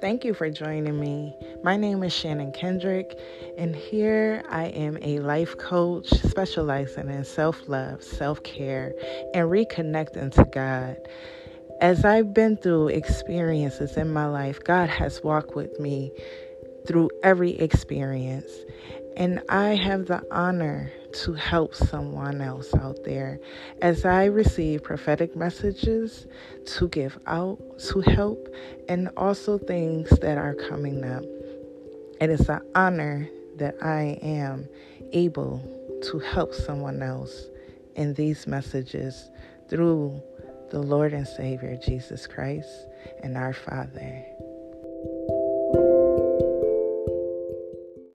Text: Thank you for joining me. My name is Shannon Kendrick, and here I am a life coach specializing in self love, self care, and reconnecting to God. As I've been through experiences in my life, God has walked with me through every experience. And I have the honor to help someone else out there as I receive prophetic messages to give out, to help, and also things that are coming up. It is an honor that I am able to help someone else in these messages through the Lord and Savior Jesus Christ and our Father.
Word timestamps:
Thank 0.00 0.24
you 0.24 0.32
for 0.32 0.48
joining 0.48 1.00
me. 1.00 1.34
My 1.64 1.76
name 1.76 2.04
is 2.04 2.12
Shannon 2.12 2.52
Kendrick, 2.52 3.18
and 3.58 3.74
here 3.74 4.44
I 4.48 4.66
am 4.66 4.96
a 5.02 5.18
life 5.18 5.58
coach 5.58 6.08
specializing 6.08 7.10
in 7.10 7.24
self 7.24 7.68
love, 7.68 8.04
self 8.04 8.40
care, 8.44 8.94
and 9.34 9.50
reconnecting 9.50 10.32
to 10.34 10.44
God. 10.44 10.96
As 11.80 12.04
I've 12.04 12.32
been 12.32 12.56
through 12.56 12.88
experiences 12.88 13.96
in 13.96 14.12
my 14.12 14.26
life, 14.26 14.62
God 14.62 14.88
has 14.88 15.20
walked 15.24 15.56
with 15.56 15.80
me 15.80 16.12
through 16.86 17.10
every 17.24 17.58
experience. 17.58 18.52
And 19.16 19.42
I 19.48 19.74
have 19.74 20.06
the 20.06 20.22
honor 20.30 20.92
to 21.12 21.32
help 21.32 21.74
someone 21.74 22.40
else 22.40 22.74
out 22.74 23.02
there 23.04 23.40
as 23.82 24.04
I 24.04 24.26
receive 24.26 24.82
prophetic 24.82 25.34
messages 25.34 26.26
to 26.76 26.88
give 26.88 27.18
out, 27.26 27.58
to 27.90 28.00
help, 28.00 28.48
and 28.88 29.08
also 29.16 29.58
things 29.58 30.10
that 30.20 30.38
are 30.38 30.54
coming 30.54 31.04
up. 31.04 31.24
It 32.20 32.30
is 32.30 32.48
an 32.48 32.60
honor 32.74 33.28
that 33.56 33.76
I 33.82 34.18
am 34.22 34.68
able 35.12 36.00
to 36.04 36.18
help 36.18 36.54
someone 36.54 37.02
else 37.02 37.46
in 37.96 38.14
these 38.14 38.46
messages 38.46 39.30
through 39.68 40.22
the 40.70 40.80
Lord 40.80 41.12
and 41.12 41.26
Savior 41.26 41.76
Jesus 41.76 42.26
Christ 42.26 42.70
and 43.22 43.36
our 43.36 43.52
Father. 43.52 44.24